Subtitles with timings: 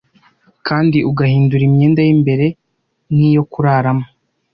[0.67, 2.45] kandi ugahindura imyenda y'imbere
[3.15, 4.05] n' iyo kuraramo.